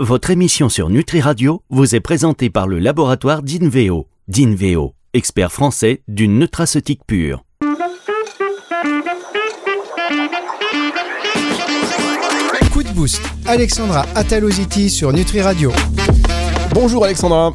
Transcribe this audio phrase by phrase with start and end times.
[0.00, 4.08] Votre émission sur Nutri Radio vous est présentée par le laboratoire d'Inveo.
[4.28, 7.44] D'Inveo, expert français d'une nutraceutique pure.
[12.72, 15.70] Coup de boost, Alexandra Ataloziti sur Nutri Radio.
[16.72, 17.52] Bonjour Alexandra.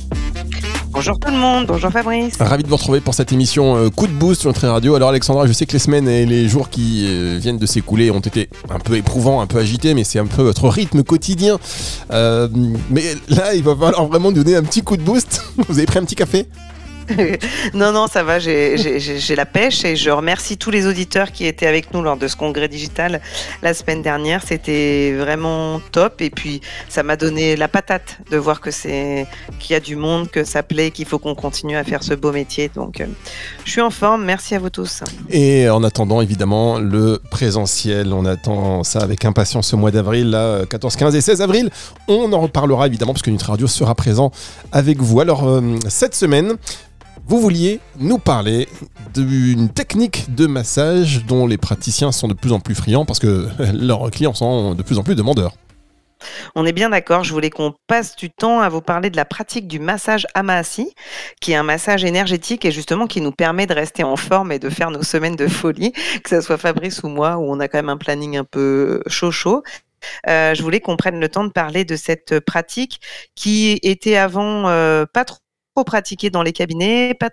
[0.95, 2.37] Bonjour tout le monde, bonjour Fabrice.
[2.39, 4.95] Ravi de vous retrouver pour cette émission euh, Coup de boost sur Nutri Radio.
[4.95, 8.11] Alors Alexandra, je sais que les semaines et les jours qui euh, viennent de s'écouler
[8.11, 11.59] ont été un peu éprouvants, un peu agités, mais c'est un peu votre rythme quotidien.
[12.11, 12.47] Euh,
[12.89, 15.43] mais là, il va falloir vraiment donner un petit coup de boost.
[15.67, 16.47] Vous avez pris un petit café?
[17.73, 21.67] non, non, ça va, j'ai la pêche et je remercie tous les auditeurs qui étaient
[21.67, 23.21] avec nous lors de ce congrès digital
[23.61, 24.41] la semaine dernière.
[24.45, 29.27] C'était vraiment top et puis ça m'a donné la patate de voir que c'est
[29.59, 32.13] qu'il y a du monde, que ça plaît, qu'il faut qu'on continue à faire ce
[32.13, 32.69] beau métier.
[32.73, 33.05] Donc, euh,
[33.63, 34.25] je suis en forme.
[34.25, 35.03] Merci à vous tous.
[35.29, 40.65] Et en attendant, évidemment, le présentiel, on attend ça avec impatience ce mois d'avril, là,
[40.65, 41.69] 14, 15 et 16 avril.
[42.07, 44.31] On en reparlera évidemment parce que Nutri Radio sera présent
[44.71, 45.19] avec vous.
[45.19, 46.55] Alors, euh, cette semaine,
[47.27, 48.67] vous vouliez nous parler
[49.13, 53.47] d'une technique de massage dont les praticiens sont de plus en plus friands parce que
[53.73, 55.53] leurs clients sont de plus en plus demandeurs.
[56.55, 59.25] On est bien d'accord, je voulais qu'on passe du temps à vous parler de la
[59.25, 60.93] pratique du massage Amahasi,
[61.41, 64.59] qui est un massage énergétique et justement qui nous permet de rester en forme et
[64.59, 65.91] de faire nos semaines de folie,
[66.23, 69.01] que ce soit Fabrice ou moi, où on a quand même un planning un peu
[69.07, 69.63] chaud chaud.
[70.27, 73.01] Euh, je voulais qu'on prenne le temps de parler de cette pratique
[73.35, 75.39] qui était avant euh, pas trop
[75.83, 77.29] pratiqué dans les cabinets pas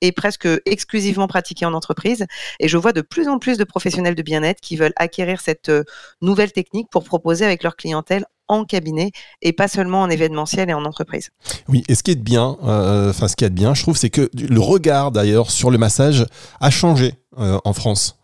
[0.00, 2.26] et presque exclusivement pratiqué en entreprise.
[2.60, 5.68] Et je vois de plus en plus de professionnels de bien-être qui veulent acquérir cette
[5.68, 5.84] euh,
[6.20, 9.10] nouvelle technique pour proposer avec leur clientèle en cabinet
[9.42, 11.30] et pas seulement en événementiel et en entreprise.
[11.68, 14.30] Oui, et ce qui est bien, euh, ce qui est bien, je trouve, c'est que
[14.34, 16.26] le regard d'ailleurs sur le massage
[16.60, 18.18] a changé euh, en France.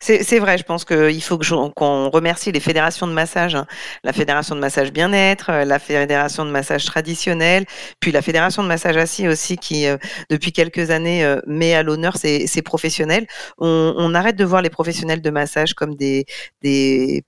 [0.00, 3.66] C'est vrai, je pense qu'il faut qu'on remercie les fédérations de massage, hein.
[4.02, 7.64] la fédération de massage bien-être, euh, la fédération de massage traditionnel,
[8.00, 9.96] puis la fédération de massage assis aussi qui, euh,
[10.30, 13.26] depuis quelques années, euh, met à l'honneur ces, professionnels.
[13.58, 16.24] On, arrête de voir les professionnels de massage comme des,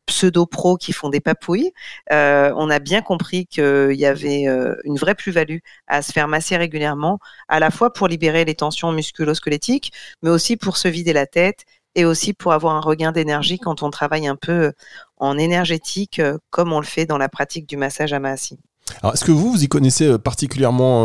[0.07, 1.73] pseudo-pros qui font des papouilles.
[2.11, 4.45] on a bien compris qu'il y avait
[4.85, 8.93] une vraie plus-value à se faire masser régulièrement, à la fois pour libérer les tensions
[8.93, 9.93] musculo-squelettiques,
[10.23, 11.65] mais aussi pour se vider la tête
[11.97, 14.73] et aussi pour avoir un regain d'énergie quand on travaille un peu euh,
[15.17, 18.59] en énergétique, euh, comme on le fait dans la pratique du massage à massi.
[19.03, 21.05] Alors, est-ce que vous, vous y connaissez euh, particulièrement,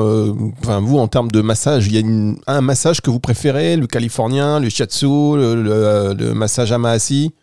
[0.60, 3.88] enfin, vous, en termes de massage, il y a un massage que vous préférez, le
[3.88, 7.34] californien, le shiatsu, le, massage Amahasi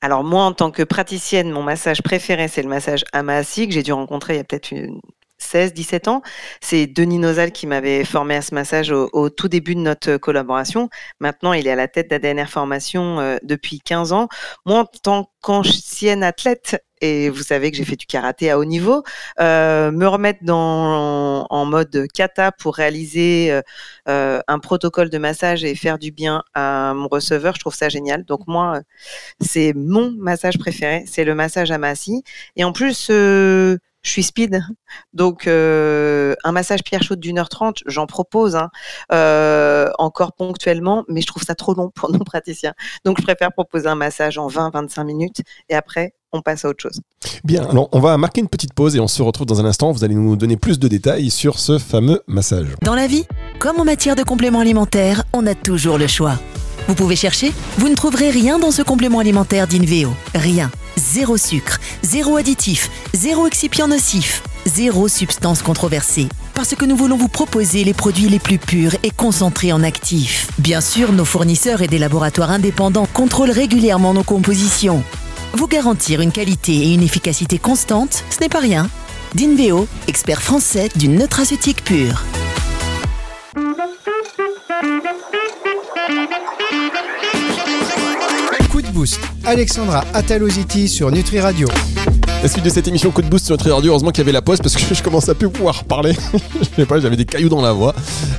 [0.00, 3.82] alors moi, en tant que praticienne, mon massage préféré, c'est le massage Amahasi que j'ai
[3.82, 5.00] dû rencontrer il y a peut-être une,
[5.40, 6.22] 16-17 ans.
[6.60, 10.88] C'est Denis Nozal qui m'avait formé à ce massage au, tout début de notre collaboration.
[11.20, 14.28] Maintenant, il est à la tête d'ADNR Formation euh, depuis 15 ans.
[14.66, 18.64] Moi, en tant qu'ancienne athlète, et vous savez que j'ai fait du karaté à haut
[18.64, 19.02] niveau,
[19.40, 23.60] euh, me remettre dans, en, mode kata pour réaliser
[24.08, 27.88] euh, un protocole de massage et faire du bien à mon receveur, je trouve ça
[27.90, 28.24] génial.
[28.24, 28.80] Donc moi,
[29.40, 32.22] c'est mon massage préféré, c'est le massage à Massi.
[32.56, 33.10] Et en plus,
[34.04, 34.62] je suis speed,
[35.12, 38.70] donc euh, un massage pierre chaude d'une heure trente, j'en propose hein,
[39.12, 42.74] euh, encore ponctuellement, mais je trouve ça trop long pour nos praticiens.
[43.04, 46.82] Donc je préfère proposer un massage en 20-25 minutes et après on passe à autre
[46.82, 47.00] chose.
[47.44, 49.92] Bien, alors on va marquer une petite pause et on se retrouve dans un instant.
[49.92, 52.66] Vous allez nous donner plus de détails sur ce fameux massage.
[52.82, 53.24] Dans la vie,
[53.58, 56.34] comme en matière de compléments alimentaires, on a toujours le choix.
[56.88, 60.10] Vous pouvez chercher, vous ne trouverez rien dans ce complément alimentaire d'Inveo.
[60.34, 60.70] Rien.
[61.12, 66.28] Zéro sucre, zéro additif, zéro excipient nocif, zéro substance controversée.
[66.54, 70.48] Parce que nous voulons vous proposer les produits les plus purs et concentrés en actifs.
[70.58, 75.04] Bien sûr, nos fournisseurs et des laboratoires indépendants contrôlent régulièrement nos compositions.
[75.52, 78.88] Vous garantir une qualité et une efficacité constante, ce n'est pas rien.
[79.34, 82.24] D'Inveo, expert français d'une nutraceutique pure.
[88.70, 91.68] Coup de boost, Alexandra Ataloziti sur Nutri Radio.
[92.42, 94.32] La suite de cette émission Coup de boost sur Nutri Radio, heureusement qu'il y avait
[94.32, 96.14] la pause parce que je commence à plus pouvoir parler.
[96.60, 97.94] je sais pas, j'avais des cailloux dans la voix.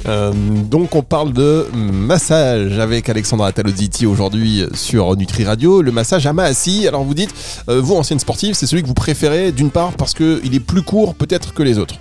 [0.08, 5.84] Euh, donc on parle de massage avec Alexandra Ataloziti aujourd'hui sur Nutri Radio.
[5.84, 6.88] Le massage à Maassi.
[6.88, 7.34] Alors vous dites,
[7.70, 10.82] euh, vous ancienne sportive, c'est celui que vous préférez d'une part parce qu'il est plus
[10.82, 11.96] court peut-être que les autres.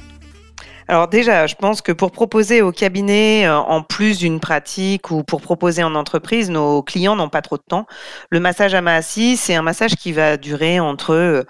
[0.88, 5.25] Alors déjà, je pense que pour proposer au cabinet, euh, en plus d'une pratique ou
[5.25, 7.86] pour proposer en entreprise, nos clients n'ont pas trop de temps.
[8.31, 11.46] Le massage à Maassi, c'est un massage qui va durer entre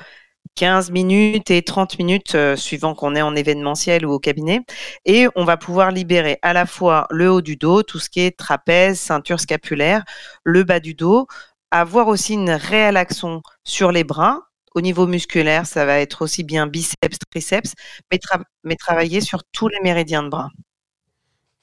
[0.56, 4.60] 15 minutes et 30 minutes, euh, suivant qu'on est en événementiel ou au cabinet.
[5.04, 8.20] Et on va pouvoir libérer à la fois le haut du dos, tout ce qui
[8.20, 10.04] est trapèze, ceinture scapulaire,
[10.44, 11.26] le bas du dos,
[11.70, 14.40] avoir aussi une réelle action sur les bras
[14.74, 17.74] Au niveau musculaire, ça va être aussi bien biceps, triceps,
[18.10, 18.18] mais,
[18.64, 20.50] mais travailler sur tous les méridiens de bras.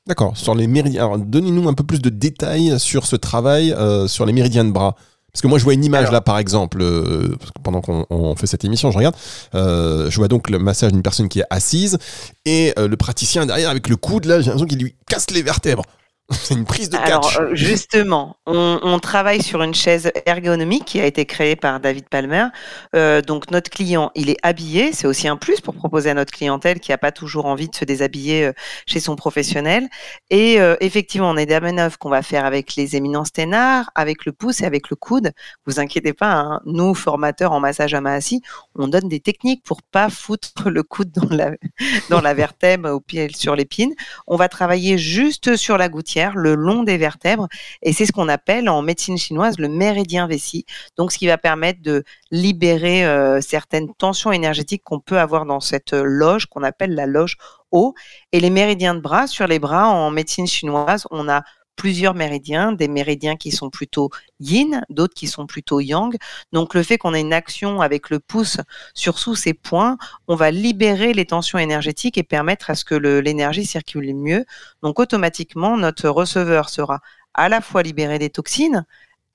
[0.07, 1.17] D'accord, sur les méridiens.
[1.17, 4.95] Donnez-nous un peu plus de détails sur ce travail euh, sur les méridiens de bras.
[5.31, 8.65] Parce que moi, je vois une image là, par exemple, euh, pendant qu'on fait cette
[8.65, 9.15] émission, je regarde.
[9.55, 11.97] Euh, je vois donc le massage d'une personne qui est assise
[12.45, 15.83] et le praticien derrière avec le coude, là, j'ai l'impression qu'il lui casse les vertèbres.
[16.43, 17.07] C'est une prise de catch.
[17.07, 22.07] Alors, euh, justement, on, travaille sur une chaise ergonomique qui a été créée par David
[22.07, 22.47] Palmer.
[22.95, 24.93] Euh, donc, notre client, il est habillé.
[24.93, 27.75] C'est aussi un plus pour proposer à notre clientèle qui n'a pas toujours envie de
[27.75, 28.53] se déshabiller euh,
[28.85, 29.89] chez son professionnel.
[30.29, 34.31] Et effectivement, on a des manœuvres qu'on va faire avec les éminences ténards, avec le
[34.31, 35.31] pouce et avec le coude.
[35.65, 38.41] Vous inquiétez pas, hein, nous, formateurs en massage à assis,
[38.75, 41.51] on donne des techniques pour pas foutre le coude dans la,
[42.09, 43.01] dans la vertèbre ou
[43.35, 43.93] sur l'épine.
[44.27, 47.47] On va travailler juste sur la gouttière le long des vertèbres,
[47.81, 50.65] et c'est ce qu'on appelle en médecine chinoise le méridien vessie.
[50.97, 55.59] Donc, ce qui va permettre de libérer euh, certaines tensions énergétiques qu'on peut avoir dans
[55.59, 57.37] cette loge qu'on appelle la loge
[57.71, 57.93] haut.
[58.31, 61.43] Et les méridiens de bras, sur les bras, en médecine chinoise, on a
[61.75, 64.09] plusieurs méridiens, des méridiens qui sont plutôt
[64.39, 66.15] yin, d'autres qui sont plutôt yang.
[66.51, 68.57] Donc le fait qu'on ait une action avec le pouce
[68.93, 69.97] sur sous ces points,
[70.27, 74.45] on va libérer les tensions énergétiques et permettre à ce que l'énergie circule mieux.
[74.83, 76.99] Donc automatiquement, notre receveur sera
[77.33, 78.85] à la fois libéré des toxines,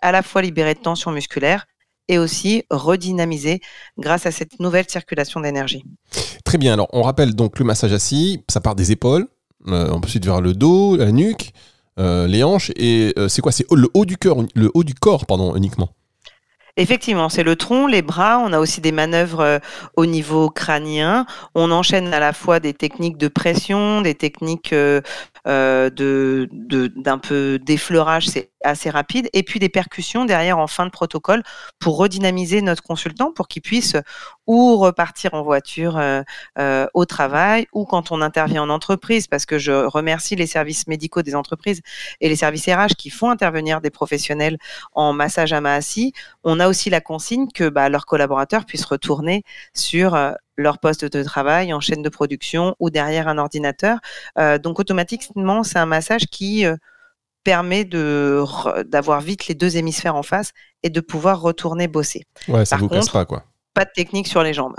[0.01, 1.67] à la fois libéré de tensions musculaires
[2.09, 3.61] et aussi redynamisé
[3.99, 5.85] grâce à cette nouvelle circulation d'énergie.
[6.45, 9.27] Très bien, alors on rappelle donc le massage assis, ça part des épaules,
[9.67, 11.53] euh, ensuite vers le dos, la nuque,
[11.99, 12.71] euh, les hanches.
[12.77, 15.89] Et euh, c'est quoi C'est le haut du cœur, le haut du corps, pardon, uniquement.
[16.79, 18.39] Effectivement, c'est le tronc, les bras.
[18.39, 19.59] On a aussi des manœuvres euh,
[19.97, 21.25] au niveau crânien.
[21.55, 25.91] On enchaîne à la fois des techniques de pression, des techniques d'un
[27.23, 28.29] peu d'effleurage,
[28.67, 31.43] assez rapide, et puis des percussions derrière en fin de protocole
[31.79, 33.97] pour redynamiser notre consultant pour qu'il puisse
[34.47, 36.23] ou repartir en voiture euh,
[36.59, 40.87] euh, au travail ou quand on intervient en entreprise, parce que je remercie les services
[40.87, 41.81] médicaux des entreprises
[42.21, 44.59] et les services RH qui font intervenir des professionnels
[44.93, 46.13] en massage à main assis.
[46.45, 49.43] On a aussi la consigne que bah, leurs collaborateurs puissent retourner
[49.75, 50.17] sur
[50.57, 53.99] leur poste de travail en chaîne de production ou derrière un ordinateur.
[54.39, 56.77] Euh, donc automatiquement, c'est un massage qui euh,
[57.47, 58.43] permet de
[58.87, 60.51] d'avoir vite les deux hémisphères en face
[60.83, 62.25] et de pouvoir retourner bosser.
[62.49, 63.45] Ouais, ça vous casse pas quoi.
[63.73, 64.75] Pas de technique sur les jambes.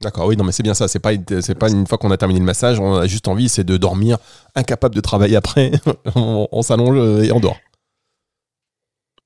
[0.00, 0.86] D'accord, oui, non, mais c'est bien ça.
[0.86, 1.10] C'est pas,
[1.40, 3.76] c'est pas une fois qu'on a terminé le massage, on a juste envie, c'est de
[3.76, 4.18] dormir,
[4.54, 5.72] incapable de travailler après.
[6.14, 7.56] on s'allonge et on dort.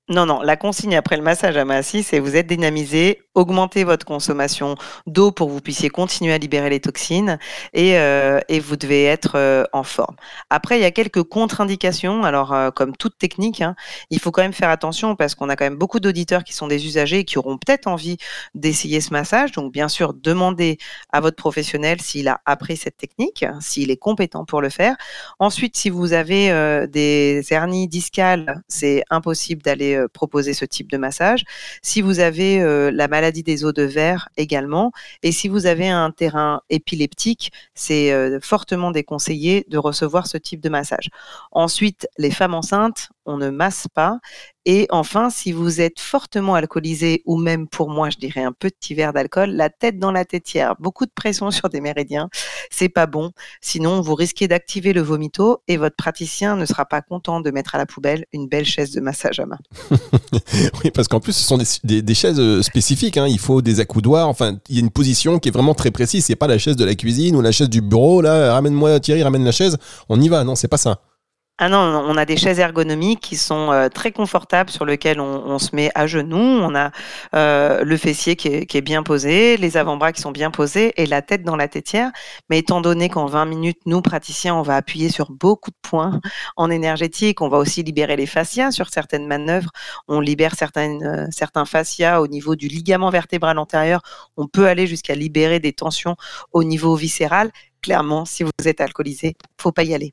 [0.09, 4.05] Non, non, la consigne après le massage à main c'est vous êtes dynamisé, augmentez votre
[4.05, 4.77] consommation
[5.07, 7.39] d'eau pour que vous puissiez continuer à libérer les toxines
[7.73, 10.17] et, euh, et vous devez être euh, en forme.
[10.51, 12.25] Après, il y a quelques contre-indications.
[12.25, 13.75] Alors, euh, comme toute technique, hein,
[14.11, 16.67] il faut quand même faire attention parce qu'on a quand même beaucoup d'auditeurs qui sont
[16.67, 18.19] des usagers et qui auront peut-être envie
[18.55, 19.53] d'essayer ce massage.
[19.53, 20.79] Donc, bien sûr, demandez
[21.11, 24.97] à votre professionnel s'il a appris cette technique, s'il est compétent pour le faire.
[25.39, 31.45] Ensuite, si vous avez des hernies discales, c'est impossible d'aller proposer ce type de massage.
[31.83, 32.59] Si vous avez
[32.93, 34.91] la maladie des os de verre également,
[35.23, 40.61] et si vous avez un terrain épileptique, c'est euh, fortement déconseillé de recevoir ce type
[40.61, 41.11] de massage.
[41.53, 44.19] Ensuite, les femmes enceintes, on ne masse pas.
[44.65, 48.95] Et enfin, si vous êtes fortement alcoolisé, ou même pour moi, je dirais un petit
[48.95, 52.29] verre d'alcool, la tête dans la tétière, beaucoup de pression sur des méridiens,
[52.71, 53.33] c'est pas bon.
[53.61, 57.75] Sinon, vous risquez d'activer le vomito et votre praticien ne sera pas content de mettre
[57.75, 59.59] à la poubelle une belle chaise de massage à main.
[60.85, 63.17] oui, parce qu'en plus, ce sont des, chaises euh, spécifiques.
[63.17, 63.27] Hein.
[63.27, 64.29] Il faut des accoudoirs.
[64.29, 66.25] Enfin, il y a une position qui est vraiment très précise.
[66.25, 68.21] C'est pas la chaise de la cuisine ou la chaise du bureau.
[68.21, 69.77] Là, ramène-moi Thierry, ramène la chaise.
[70.09, 70.45] On y va.
[70.45, 71.01] Non, c'est pas ça.
[71.65, 75.61] Ah non, on a des chaises ergonomiques qui sont euh, très confortables sur lesquelles on,
[75.61, 76.37] se met à genoux.
[76.37, 76.91] On a
[77.37, 81.23] euh, le fessier qui est, bien posé, les avant-bras qui sont bien posés et la
[81.23, 82.11] tête dans la tétière.
[82.51, 86.21] Mais étant donné qu'en 20 minutes, nous, praticiens, on va appuyer sur beaucoup de points
[86.57, 89.71] en énergétique, on va aussi libérer les fascias sur certaines manœuvres.
[90.09, 94.03] On libère euh, certains fascias au niveau du ligament vertébral antérieur.
[94.37, 96.17] On peut aller jusqu'à libérer des tensions
[96.51, 97.53] au niveau viscéral.
[97.83, 100.13] Clairement, si vous êtes alcoolisé, faut pas y aller.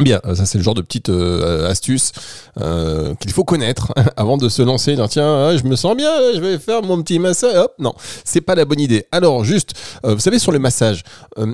[0.00, 2.12] Bien, ça c'est le genre de petite euh, astuce
[2.60, 4.94] euh, qu'il faut connaître avant de se lancer.
[4.94, 7.56] Dire, tiens, je me sens bien, je vais faire mon petit massage.
[7.56, 7.92] Hop, non,
[8.24, 9.06] c'est pas la bonne idée.
[9.10, 9.72] Alors juste,
[10.04, 11.02] euh, vous savez sur le massage,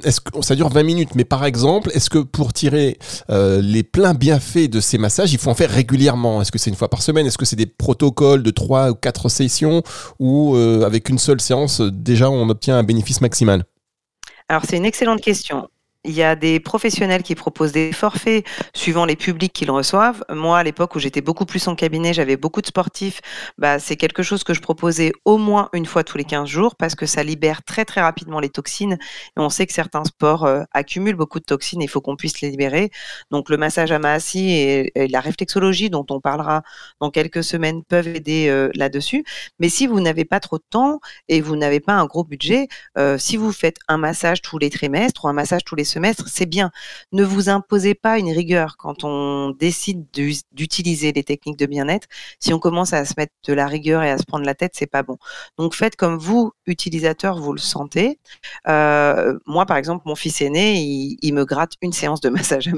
[0.03, 2.99] est-ce que ça dure 20 minutes Mais par exemple, est-ce que pour tirer
[3.29, 6.43] les pleins bienfaits de ces massages, il faut en faire régulièrement?
[6.43, 7.27] Est-ce que c'est une fois par semaine?
[7.27, 9.83] Est-ce que c'est des protocoles de 3 ou 4 sessions
[10.19, 13.65] ou avec une seule séance déjà on obtient un bénéfice maximal?
[14.49, 15.69] Alors c'est une excellente question
[16.07, 20.23] Il y a des professionnels qui proposent des forfaits suivant les publics qu'ils reçoivent.
[20.29, 23.23] Moi, à l'époque où j'étais beaucoup plus en cabinet, j'avais beaucoup de sportifs.
[23.57, 26.77] Bah, c'est quelque chose que je proposais au moins une fois tous les 15 jours
[26.77, 28.99] parce que ça libère très très rapidement les toxines.
[29.37, 32.43] On sait que certains sports euh, accumulent beaucoup de toxines et il faut qu'on puisse
[32.43, 32.91] les libérer.
[33.31, 36.63] Donc le massage à Mahasi et, la réflexologie dont on parlera
[37.01, 39.25] dans quelques semaines peuvent aider euh, là-dessus.
[39.59, 42.69] Mais si vous n'avez pas trop de temps et vous n'avez pas un gros budget,
[42.99, 46.25] euh, si vous faites un massage tous les trimestres ou un massage tous les semestre,
[46.29, 46.71] c'est bien.
[47.13, 50.05] Ne vous imposez pas une rigueur quand on décide
[50.53, 52.07] d'utiliser les techniques de bien-être.
[52.39, 54.73] Si on commence à se mettre de la rigueur et à se prendre la tête,
[54.75, 55.17] c'est pas bon.
[55.59, 58.19] Donc faites comme vous, utilisateur, vous le sentez.
[58.69, 62.71] Euh, moi, par exemple, mon fils aîné, il, me gratte une séance de massage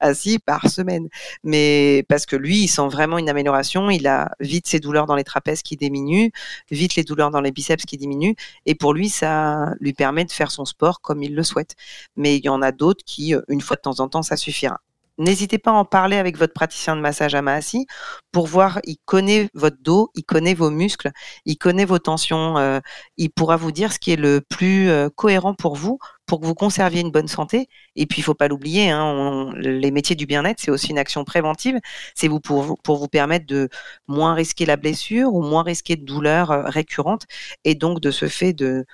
[0.00, 1.08] assis par semaine,
[1.44, 3.90] mais parce que lui, il sent vraiment une amélioration.
[3.90, 6.30] Il a vite ses douleurs dans les trapèzes qui diminuent,
[6.70, 8.34] vite les douleurs dans les biceps qui diminuent,
[8.66, 11.74] et pour lui, ça lui permet de faire son sport comme il le souhaite.
[12.16, 14.22] Mais il y en en a d'autres qui, euh, une fois de temps en temps,
[14.22, 14.80] ça suffira.
[15.18, 17.86] N'hésitez pas à en parler avec votre praticien de massage à Mahasi
[18.30, 21.10] pour voir, il connaît votre dos, il connaît vos muscles,
[21.44, 22.78] il connaît vos tensions, euh,
[23.16, 26.46] il pourra vous dire ce qui est le plus euh, cohérent pour vous, pour que
[26.46, 27.68] vous conserviez une bonne santé.
[27.96, 31.24] Et puis, il faut pas l'oublier, hein, les métiers du bien-être, c'est aussi une action
[31.24, 31.80] préventive.
[32.14, 33.68] C'est vous pour, pour vous permettre de
[34.06, 37.26] moins risquer la blessure ou moins risquer de douleurs récurrentes
[37.64, 38.86] et donc de ce fait de,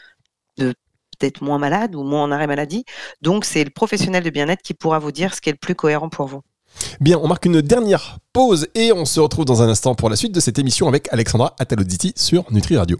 [0.56, 0.74] de
[1.24, 2.84] peut-être moins malade ou moins en arrêt maladie.
[3.22, 5.74] Donc, c'est le professionnel de bien-être qui pourra vous dire ce qui est le plus
[5.74, 6.42] cohérent pour vous.
[7.00, 10.16] Bien, on marque une dernière pause et on se retrouve dans un instant pour la
[10.16, 12.98] suite de cette émission avec Alexandra Ataloditi sur Nutri Radio.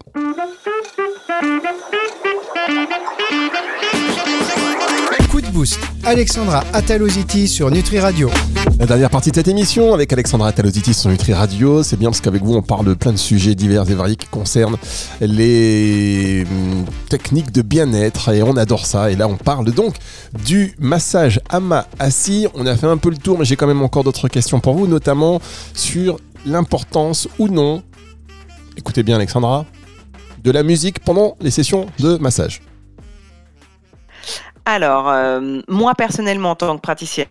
[6.03, 8.29] Alexandra Ataloziti sur Nutri Radio.
[8.77, 12.19] La dernière partie de cette émission avec Alexandra Talositi sur Nutri Radio, c'est bien parce
[12.19, 14.75] qu'avec vous on parle de plein de sujets divers et variés qui concernent
[15.21, 19.11] les hum, techniques de bien-être et on adore ça.
[19.11, 19.95] Et là on parle donc
[20.45, 22.47] du massage ama assis.
[22.53, 24.73] On a fait un peu le tour mais j'ai quand même encore d'autres questions pour
[24.73, 25.39] vous, notamment
[25.73, 27.81] sur l'importance ou non,
[28.75, 29.65] écoutez bien Alexandra,
[30.43, 32.61] de la musique pendant les sessions de massage.
[34.65, 37.27] Alors, euh, moi personnellement, en tant que praticienne,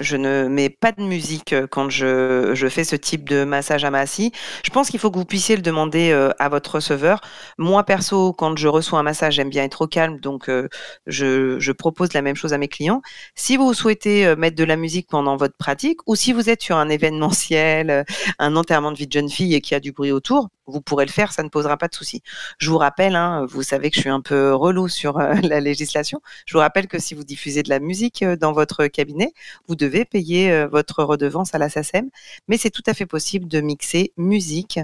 [0.00, 3.84] je ne mets pas de musique euh, quand je, je fais ce type de massage
[3.84, 4.32] à massie.
[4.64, 7.20] Je pense qu'il faut que vous puissiez le demander euh, à votre receveur.
[7.56, 10.68] Moi, perso, quand je reçois un massage, j'aime bien être au calme, donc euh,
[11.06, 13.00] je, je, propose la même chose à mes clients.
[13.36, 16.76] Si vous souhaitez mettre de la musique pendant votre pratique, ou si vous êtes sur
[16.76, 18.04] un événementiel,
[18.38, 20.80] un enterrement de vie de jeune fille et qu'il y a du bruit autour, vous
[20.80, 22.22] pourrez le faire, ça ne posera pas de souci.
[22.58, 26.20] Je vous rappelle, hein, vous savez que je suis un peu relou sur la législation.
[26.46, 29.32] Je vous rappelle que si vous diffusez de la musique dans votre cabinet,
[29.68, 32.08] vous devez payer euh, votre redevance à la SACEM,
[32.48, 34.80] mais c'est tout à fait possible de mixer musique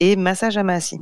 [0.00, 0.98] et massage à massie.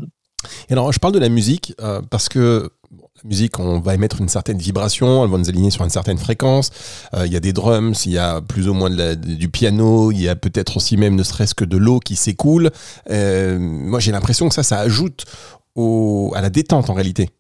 [0.71, 4.29] alors, je parle de la musique euh, parce que la musique, on va émettre une
[4.29, 6.71] certaine vibration, elle va nous aligner sur une certaine fréquence.
[7.15, 10.21] Euh, il y a des drums, il y a plus ou moins du piano, il
[10.21, 12.71] y a peut-être aussi même ne serait-ce que de l'eau qui s'écoule.
[13.09, 15.25] moi, j'ai l'impression que ça, ça ajoute
[15.77, 17.31] à la détente en réalité.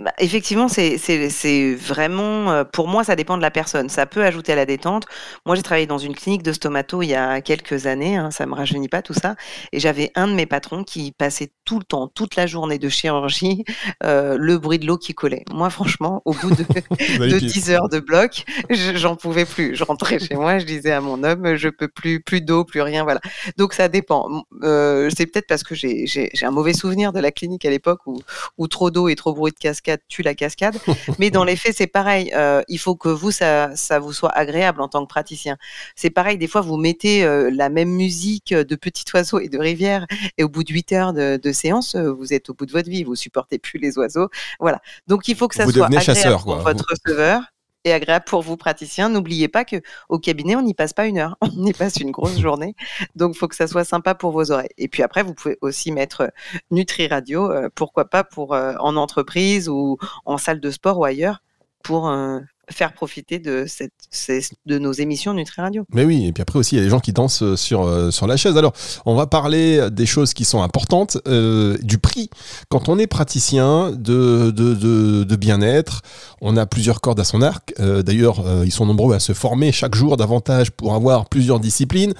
[0.00, 3.88] Bah, effectivement, c'est vraiment, euh, pour moi, ça dépend de la personne.
[3.90, 5.06] Ça peut ajouter à la détente.
[5.44, 8.46] Moi, j'ai travaillé dans une clinique de stomato il y a quelques années, hein, ça
[8.46, 9.36] me rajeunit pas tout ça.
[9.72, 12.88] Et j'avais un de mes patrons qui passait tout le temps, toute la journée de
[12.88, 13.64] chirurgie,
[14.04, 15.44] euh, le bruit de l'eau qui collait.
[15.52, 16.64] Moi, franchement, au bout de,
[17.28, 19.76] de 10 heures de bloc, j'en pouvais plus.
[19.76, 22.80] Je rentrais chez moi, je disais à mon homme, je peux plus, plus d'eau, plus
[22.80, 23.20] rien, voilà.
[23.58, 24.44] Donc ça dépend.
[24.62, 28.20] Euh, c'est peut-être parce que j'ai un mauvais souvenir de la clinique à l'époque où,
[28.56, 30.78] où trop d'eau et trop bruit de cascade cascade tue la cascade.
[31.18, 32.32] Mais dans les faits, c'est pareil.
[32.34, 35.56] Euh, il faut que vous, ça, ça vous soit agréable en tant que praticien.
[35.96, 39.58] C'est pareil, des fois, vous mettez euh, la même musique de petits oiseaux et de
[39.58, 40.06] rivières,
[40.38, 42.88] et au bout de 8 heures de, séance, euh, vous êtes au bout de votre
[42.88, 44.28] vie, vous supportez plus les oiseaux.
[44.60, 44.80] Voilà.
[45.06, 47.51] Donc, il faut que ça soit agréable chasseur, pour votre receveur
[47.84, 49.08] et agréable pour vous praticiens.
[49.08, 49.76] N'oubliez pas que
[50.08, 52.74] au cabinet, on n'y passe pas une heure, on y passe une grosse journée.
[53.16, 54.68] Donc, il faut que ça soit sympa pour vos oreilles.
[54.78, 56.28] Et puis après, vous pouvez aussi mettre euh,
[56.70, 61.04] Nutri Radio, euh, pourquoi pas pour euh, en entreprise ou en salle de sport ou
[61.04, 61.42] ailleurs,
[61.82, 62.10] pour
[62.70, 63.92] faire profiter de, cette,
[64.66, 65.84] de nos émissions Nutri Radio.
[65.92, 67.82] Mais oui, et puis après aussi, il y a des gens qui dansent euh, sur,
[67.82, 68.56] euh, sur la chaise.
[68.56, 68.72] Alors,
[69.04, 72.30] on va parler des choses qui sont importantes, euh, du prix.
[72.68, 74.74] Quand on est praticien de, de,
[75.24, 76.02] de, bien-être,
[76.40, 77.74] on a plusieurs cordes à son arc.
[77.78, 82.14] D'ailleurs, ils sont nombreux à se former chaque jour davantage pour avoir plusieurs disciplines.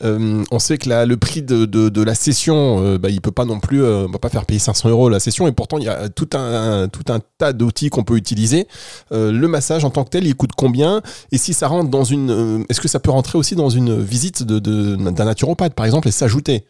[0.00, 3.84] on sait que le prix de, de, la session, bah, il peut pas non plus,
[3.84, 6.28] on va pas faire payer 500 euros la session, et pourtant, il y a tout
[6.34, 8.68] un, tout un tas d'outils qu'on peut utiliser.
[9.10, 11.02] le massage en tant que tel, il coûte combien
[11.32, 12.30] Et si ça rentre dans une.
[12.30, 16.12] Euh, est-ce que ça peut rentrer aussi dans une visite d'un naturopathe, par exemple, et
[16.12, 16.64] s'ajouter?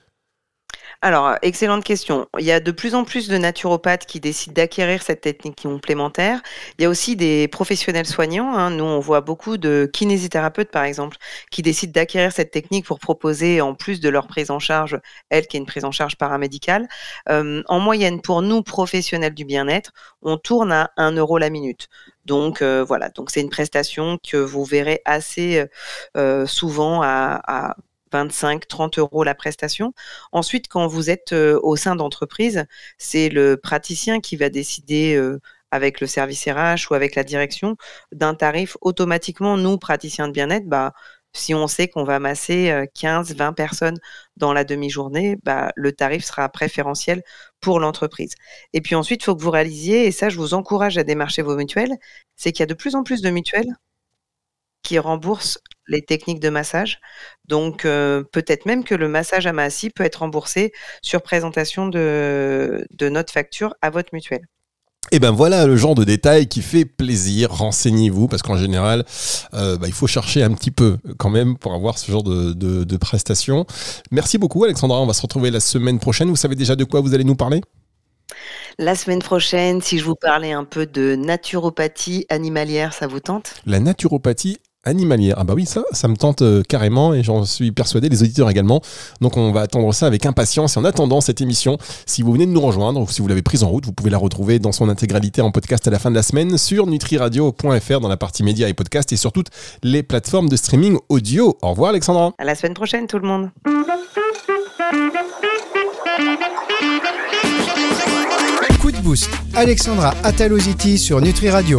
[1.00, 2.26] Alors, excellente question.
[2.40, 6.40] Il y a de plus en plus de naturopathes qui décident d'acquérir cette technique complémentaire.
[6.76, 8.52] Il y a aussi des professionnels soignants.
[8.52, 8.70] hein.
[8.70, 11.16] Nous, on voit beaucoup de kinésithérapeutes, par exemple,
[11.52, 14.98] qui décident d'acquérir cette technique pour proposer, en plus de leur prise en charge,
[15.30, 16.88] elle qui est une prise en charge paramédicale.
[17.28, 21.86] Euh, en moyenne, pour nous, professionnels du bien-être, on tourne à 1 euro la minute.
[22.24, 25.64] Donc euh, voilà, donc c'est une prestation que vous verrez assez
[26.16, 27.76] euh, souvent à
[28.12, 29.92] 25, 30 euros la prestation.
[30.32, 32.64] Ensuite, quand vous êtes euh, au sein d'entreprise,
[32.98, 37.76] c'est le praticien qui va décider euh, avec le service RH ou avec la direction
[38.12, 39.56] d'un tarif automatiquement.
[39.56, 40.92] Nous, praticiens de bien-être, bah,
[41.32, 43.98] si on sait qu'on va masser euh, 15, 20 personnes
[44.36, 47.22] dans la demi-journée, bah, le tarif sera préférentiel
[47.60, 48.34] pour l'entreprise.
[48.72, 51.42] Et puis ensuite, il faut que vous réalisiez, et ça, je vous encourage à démarcher
[51.42, 51.96] vos mutuelles,
[52.36, 53.74] c'est qu'il y a de plus en plus de mutuelles
[54.82, 57.00] qui remboursent les techniques de massage.
[57.46, 62.86] Donc, euh, peut-être même que le massage à Massy peut être remboursé sur présentation de,
[62.90, 64.46] de notre facture à votre mutuelle.
[65.10, 67.50] Et ben voilà le genre de détail qui fait plaisir.
[67.50, 69.06] Renseignez-vous parce qu'en général,
[69.54, 72.52] euh, bah, il faut chercher un petit peu quand même pour avoir ce genre de,
[72.52, 73.64] de, de prestations.
[74.10, 75.00] Merci beaucoup Alexandra.
[75.00, 76.28] On va se retrouver la semaine prochaine.
[76.28, 77.62] Vous savez déjà de quoi vous allez nous parler?
[78.78, 83.54] La semaine prochaine, si je vous parlais un peu de naturopathie animalière, ça vous tente?
[83.64, 85.36] La naturopathie animalière.
[85.38, 88.48] Ah bah oui, ça, ça me tente euh, carrément et j'en suis persuadé, les auditeurs
[88.50, 88.80] également.
[89.20, 90.76] Donc on va attendre ça avec impatience.
[90.76, 93.42] Et en attendant cette émission, si vous venez de nous rejoindre ou si vous l'avez
[93.42, 96.10] prise en route, vous pouvez la retrouver dans son intégralité en podcast à la fin
[96.10, 99.48] de la semaine sur nutriradio.fr dans la partie médias et podcasts et sur toutes
[99.82, 101.56] les plateformes de streaming audio.
[101.62, 102.32] Au revoir Alexandra.
[102.38, 103.50] À la semaine prochaine, tout le monde.
[108.80, 109.28] Coup de boost.
[109.54, 111.76] Alexandra Ataloziti sur Nutri Radio.